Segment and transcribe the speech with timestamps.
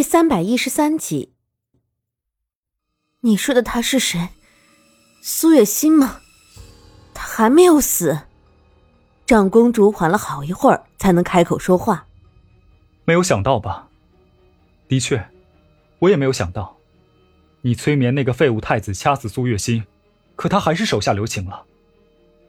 [0.00, 1.34] 第三百一十三集，
[3.20, 4.30] 你说的他是谁？
[5.20, 6.22] 苏月心吗？
[7.12, 8.20] 他还没有死。
[9.26, 12.06] 长公主缓了好一会儿，才能开口说话。
[13.04, 13.90] 没有想到吧？
[14.88, 15.22] 的确，
[15.98, 16.78] 我也没有想到，
[17.60, 19.84] 你催眠那个废物太子掐死苏月心，
[20.34, 21.62] 可他还是手下留情了。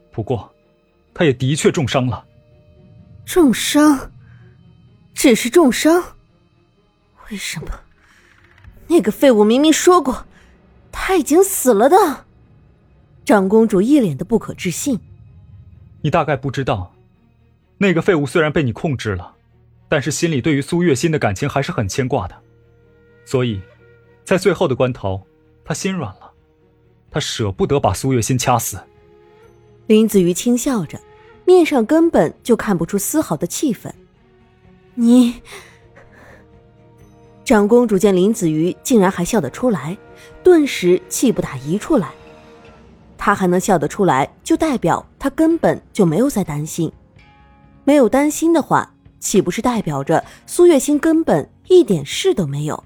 [0.09, 0.55] 不过，
[1.13, 2.25] 他也的确重伤了。
[3.25, 4.09] 重伤？
[5.13, 6.15] 只是重伤？
[7.31, 7.67] 为什么？
[8.87, 10.25] 那个废物明明说过
[10.91, 12.25] 他已经死了的。
[13.23, 14.99] 长公主一脸的不可置信。
[16.01, 16.93] 你大概不知道，
[17.77, 19.35] 那个废物虽然被你控制了，
[19.87, 22.35] 但是心里对于苏月心的感情还是很牵挂的，
[23.23, 23.61] 所以，
[24.25, 25.25] 在最后的关头，
[25.63, 26.31] 他心软了，
[27.09, 28.77] 他舍不得把苏月心掐死。
[29.87, 30.99] 林子瑜轻笑着，
[31.45, 33.93] 面上根本就看不出丝毫的气愤。
[34.95, 35.41] 你。
[37.51, 39.97] 长公主见林子瑜竟然还笑得出来，
[40.41, 42.09] 顿时气不打一处来。
[43.17, 46.89] 她还能笑得出来，就代表她根本就没有在担心。
[47.83, 52.81] 没有担心的话，岂不是代表着苏月心根本一点事都没有？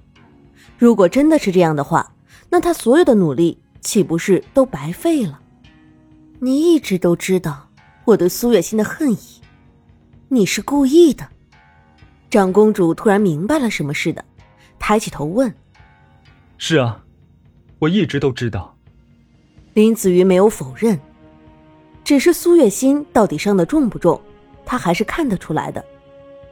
[0.80, 2.14] 如果真的是这样的话，
[2.50, 5.40] 那她所有的努力岂不是都白费了？
[6.40, 7.70] 你一直都知道
[8.04, 9.42] 我对苏月心的恨意，
[10.30, 11.28] 你是故意的。
[12.32, 14.26] 长公主突然明白了什么似的。
[14.88, 15.52] 抬起头问
[16.60, 17.04] ：“是啊，
[17.80, 18.78] 我一直都知道。”
[19.74, 21.00] 林子瑜没有否认，
[22.04, 24.22] 只是苏月心到底伤的重不重，
[24.64, 25.84] 他还是看得出来的。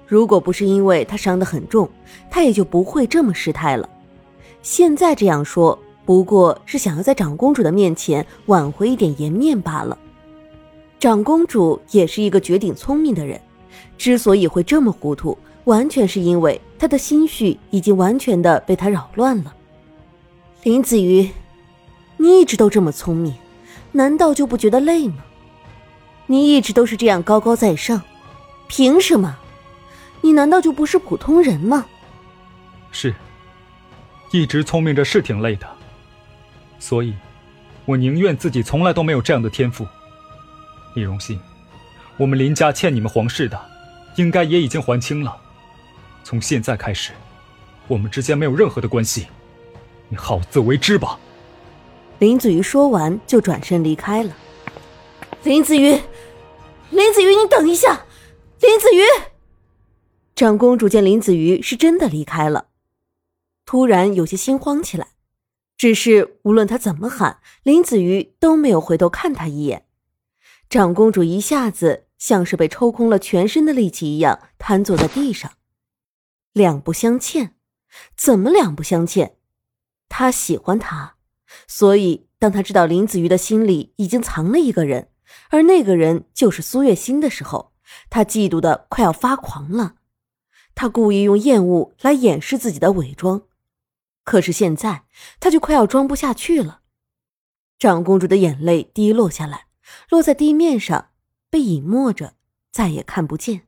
[0.08, 1.88] 如果不是因为他伤得很重，
[2.28, 3.88] 他也就不会这么失态了。
[4.64, 9.96] 现在这样说，不过是想要在长公主的面前挽回一点颜面罢了。
[11.00, 13.40] 长公主也是一个绝顶聪明的人，
[13.96, 15.38] 之所以会这么糊涂。
[15.66, 19.54] 完全是因为他的心绪已经完全的被他扰乱了。
[20.64, 21.30] 林子瑜，
[22.18, 23.34] 你一直都这么聪明，
[23.92, 25.24] 难道就不觉得累吗？
[26.28, 28.02] 你一直都是这样高高在上，
[28.68, 29.38] 凭什么？
[30.22, 31.86] 你难道就不是普通人吗？
[32.92, 33.14] 是，
[34.32, 35.68] 一直聪明着是挺累的，
[36.80, 37.14] 所以，
[37.86, 39.86] 我宁愿自己从来都没有这样的天赋。
[40.96, 41.40] 李荣信，
[42.16, 43.60] 我们林家欠你们皇室的，
[44.16, 45.36] 应该也已经还清了。
[46.24, 47.12] 从现在开始，
[47.88, 49.28] 我们之间没有任何的关系，
[50.10, 51.20] 你好自为之吧。
[52.20, 54.36] 林子瑜说完就转身离开了。
[55.44, 56.00] 林子瑜，
[56.90, 58.06] 林子瑜，你等一下！
[58.62, 59.02] 林子瑜，
[60.36, 62.68] 长公主见林子瑜是真的离开了，
[63.66, 65.08] 突然有些心慌起来。
[65.76, 69.86] 只是无论她怎么喊，林子瑜都没有回头看她一眼。
[70.70, 75.52] 长公主一下子像是被抽空了全身的力气一样，瘫坐在地上。
[76.54, 77.56] 两不相欠，
[78.16, 79.38] 怎么两不相欠？
[80.08, 81.16] 他喜欢他，
[81.68, 85.10] 所以当他知道林子瑜的心里已经藏了一个人，
[85.50, 87.74] 而那个人就是苏月心的时候，
[88.12, 89.96] 他嫉妒的快要发狂了。
[90.76, 93.44] 他故意用厌恶来掩饰自己的伪装，
[94.24, 95.06] 可是现在
[95.40, 96.82] 他就快要装不下去了。
[97.80, 99.66] 长公主的眼泪滴落下来，
[100.10, 101.10] 落在地面上，
[101.50, 102.36] 被隐没着，
[102.72, 103.68] 再也看不见。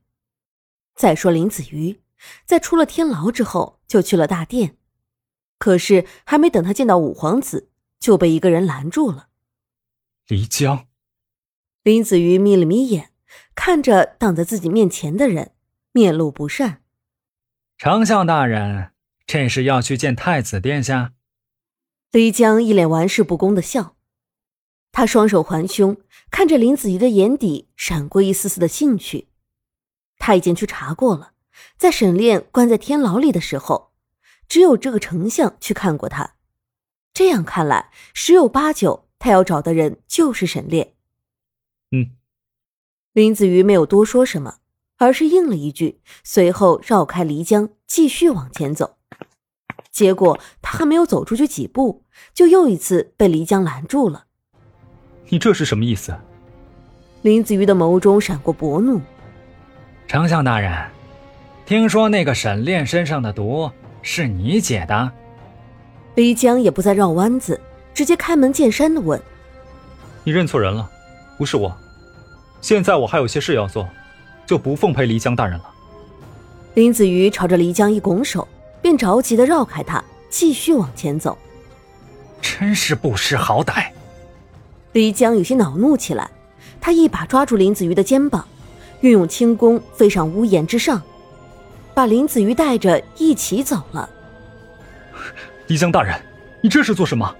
[0.95, 2.04] 再说林子瑜。
[2.45, 4.77] 在出了天牢之后，就去了大殿。
[5.57, 9.29] 可是还没等他见到五皇子，就被一个人拦住了。
[10.27, 10.87] 漓江，
[11.83, 13.11] 林子瑜眯了眯眼，
[13.55, 15.53] 看着挡在自己面前的人，
[15.91, 16.81] 面露不善。
[17.77, 18.91] 丞相大人，
[19.27, 21.13] 这是要去见太子殿下？
[22.11, 23.95] 漓江一脸玩世不恭的笑，
[24.91, 25.97] 他双手环胸，
[26.31, 29.27] 看着林子瑜的眼底闪过一丝丝的兴趣。
[30.17, 31.33] 他已经去查过了。
[31.77, 33.91] 在沈炼关在天牢里的时候，
[34.47, 36.35] 只有这个丞相去看过他。
[37.13, 40.93] 这样看来，十有八九他要找的人就是沈炼。
[41.91, 42.11] 嗯，
[43.13, 44.55] 林子瑜没有多说什么，
[44.97, 48.97] 而是应了一句，随后绕开漓江，继续往前走。
[49.91, 52.03] 结果他还没有走出去几步，
[52.33, 54.25] 就又一次被漓江拦住了。
[55.29, 56.13] 你这是什么意思？
[57.21, 58.99] 林子瑜的眸中闪过薄怒。
[60.05, 60.91] 丞相大人。
[61.65, 63.71] 听说那个沈炼身上的毒
[64.03, 65.11] 是你解的？
[66.15, 67.59] 漓江也不再绕弯子，
[67.91, 69.19] 直接开门见山的问
[70.23, 70.87] ：“你认错人了，
[71.39, 71.75] 不是我。
[72.61, 73.87] 现在我还有些事要做，
[74.45, 75.65] 就不奉陪漓江大人了。”
[76.75, 78.47] 林子瑜朝着漓江一拱手，
[78.79, 81.35] 便着急的绕开他，继续往前走。
[82.41, 83.87] 真是不识好歹！
[84.93, 86.29] 漓江有些恼怒起来，
[86.79, 88.47] 他一把抓住林子瑜的肩膀，
[88.99, 91.01] 运用轻功飞上屋檐之上。
[91.95, 94.07] 把林子瑜带着一起走了。
[95.67, 96.13] 漓江大人，
[96.61, 97.33] 你这是做什么？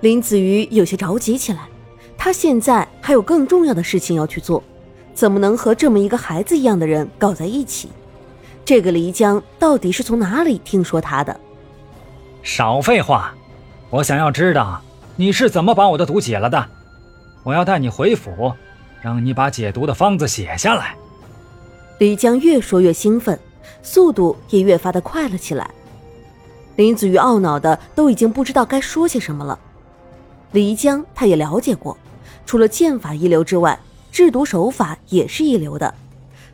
[0.00, 1.68] 林子瑜有些着急起来，
[2.16, 4.64] 他现在还有更重要的事情要去做，
[5.12, 7.90] 怎么能和这么一个孩子一样的人搞在一起？
[8.64, 11.38] 这个黎江到底是从哪里听说他的？
[12.42, 13.34] 少废话，
[13.90, 14.80] 我想要知道
[15.16, 16.66] 你是怎么把我的毒解了的。
[17.42, 18.54] 我要带你回府，
[19.02, 20.96] 让你把解毒的方子写下来。
[21.98, 23.38] 黎江越说越兴奋，
[23.82, 25.70] 速度也越发的快了起来。
[26.76, 29.58] 林子瑜懊恼的都已经不知道该说些什么了。
[30.52, 31.96] 漓江他也了解过，
[32.46, 33.78] 除了剑法一流之外，
[34.10, 35.94] 制毒手法也是一流的。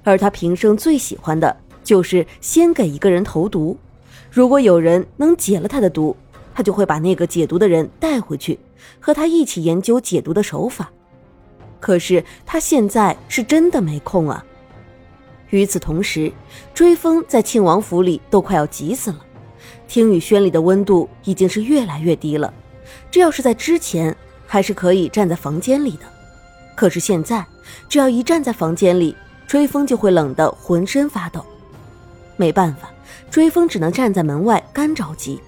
[0.03, 3.77] 而他平生最喜欢的就是先给一个人投毒，
[4.31, 6.17] 如果有人能解了他的毒，
[6.55, 8.59] 他就会把那个解毒的人带回去，
[9.01, 10.91] 和他一起研究解毒的手法。
[11.79, 14.45] 可是他现在是真的没空啊。
[15.51, 16.33] 与此同时，
[16.75, 19.19] 追风在庆王府里都快要急死了，
[19.87, 22.53] 听雨轩里的温度已经是越来越低了。
[23.11, 24.17] 这要是在之前，
[24.47, 26.05] 还是可以站在房间里的。
[26.75, 27.45] 可是现在，
[27.89, 29.17] 只要一站在房间里，
[29.47, 31.45] 追风就会冷得浑身发抖。
[32.37, 32.91] 没办法，
[33.31, 35.41] 追风只能站在门外干着急。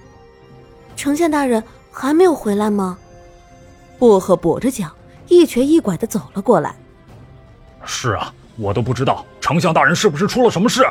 [0.96, 2.98] 丞相大人还没有回来吗？
[3.98, 4.90] 薄荷跛着脚，
[5.28, 6.74] 一瘸一拐的走了过来。
[7.84, 10.86] 是啊，我都不知道丞相大人是不是出了什么事。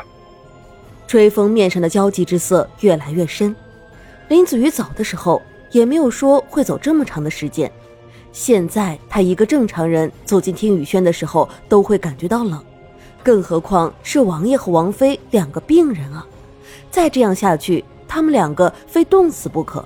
[1.06, 3.56] 追风面上的焦急之色越来越深。
[4.30, 5.40] 林子瑜走的时候。
[5.72, 7.70] 也没有说会走这么长的时间。
[8.32, 12.64] 现在他一个正常人走进听雨轩的时候都会感觉到冷，
[13.22, 16.26] 更何况是王爷和王妃两个病人啊！
[16.90, 19.84] 再这样下去，他们两个非冻死不可。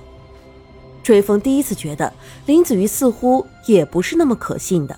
[1.02, 2.10] 追风第一次觉得
[2.46, 4.96] 林子瑜似乎也不是那么可信的。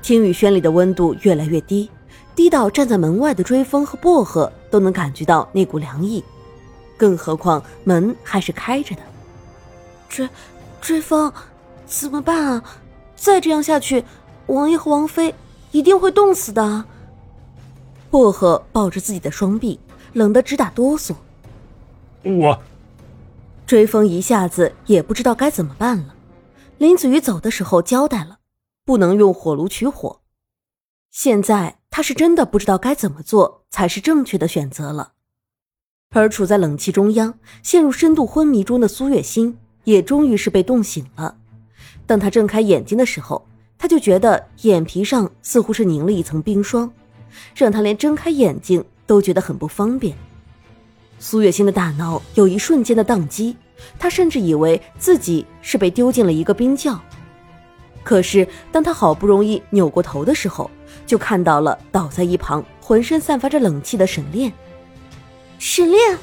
[0.00, 1.90] 听雨轩里的温度越来越低，
[2.34, 6.22] 低到站在门外的追风和薄荷都能感觉到那股凉意，
[6.96, 9.02] 更何况门还是开着的。
[10.08, 10.28] 追，
[10.80, 11.32] 追风，
[11.86, 12.64] 怎么办啊？
[13.16, 14.04] 再这样下去，
[14.46, 15.34] 王爷和王妃
[15.70, 16.84] 一定会冻死的。
[18.10, 19.78] 薄荷抱着自己的双臂，
[20.12, 21.14] 冷得直打哆嗦。
[22.22, 22.62] 我，
[23.66, 26.14] 追风一下子也不知道该怎么办了。
[26.78, 28.38] 林子瑜走的时候交代了，
[28.84, 30.20] 不能用火炉取火。
[31.10, 35.12] 现在他是真的不知道该怎么做才是正确的选择了。
[36.10, 39.56] 而处在冷气中央、陷入深度昏迷中的苏月心。
[39.84, 41.36] 也终于是被冻醒了。
[42.06, 43.46] 当他睁开眼睛的时候，
[43.78, 46.90] 他就觉得眼皮上似乎是凝了一层冰霜，
[47.54, 50.16] 让他连睁开眼睛都觉得很不方便。
[51.18, 53.56] 苏月心的大脑有一瞬间的宕机，
[53.98, 56.98] 他甚至以为自己是被丢进了一个冰窖。
[58.02, 60.70] 可是当他好不容易扭过头的时候，
[61.06, 64.52] 就看到了倒在一旁、浑身散发着冷气的沈炼。
[65.58, 66.18] 沈炼。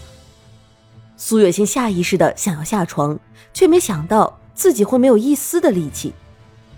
[1.17, 3.19] 苏月心下意识的想要下床，
[3.53, 6.13] 却没想到自己会没有一丝的力气，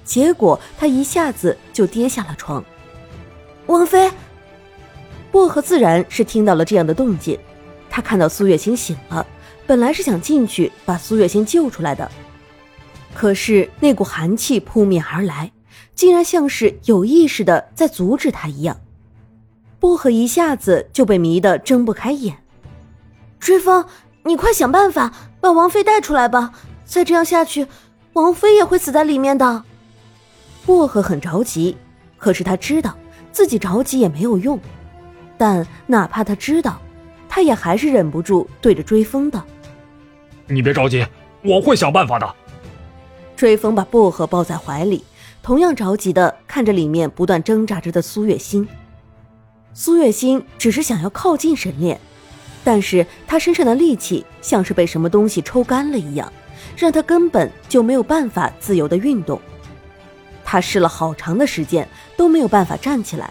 [0.03, 2.63] 结果他一下子就跌下了床。
[3.67, 4.11] 王妃，
[5.31, 7.39] 薄荷自然是听到了这样的动静，
[7.89, 9.25] 他看到苏月心醒了，
[9.65, 12.11] 本来是想进去把苏月心救出来的，
[13.15, 15.49] 可是那股寒气扑面而来，
[15.95, 18.79] 竟然像是有意识的在阻止他一样，
[19.79, 22.37] 薄荷一下子就被迷得睁不开眼。
[23.39, 23.85] 追风。
[24.25, 25.11] 你快想办法
[25.42, 26.53] 把王妃带出来吧！
[26.85, 27.68] 再这样下去，
[28.13, 29.65] 王妃也会死在里面的。
[30.65, 31.75] 薄荷很着急，
[32.18, 32.95] 可是他知道
[33.33, 34.57] 自己着急也没有用。
[35.37, 36.81] 但哪怕他知道，
[37.27, 39.44] 他也还是忍不住对着追风的
[40.47, 41.06] ：“你别着急，
[41.44, 42.35] 我会想办法的。”
[43.35, 45.03] 追风把薄荷抱在怀里，
[45.44, 48.68] 同样着急的看着里面不断挣扎着的苏月心。
[49.73, 52.00] 苏月心只是想要靠近沈炼。
[52.66, 56.31] 但是他身上的力气像是被什么东西抽干了一样，
[56.78, 59.38] 让他根本就没有办法自由的运动。
[60.45, 61.85] 他试了好长的时间
[62.16, 63.30] 都没有办法站起来，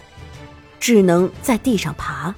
[0.79, 2.35] 只能在地上爬。